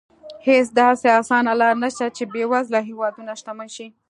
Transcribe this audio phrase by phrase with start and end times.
[0.47, 3.87] هېڅ داسې اسانه لار نه شته چې بېوزله هېوادونه شتمن شي.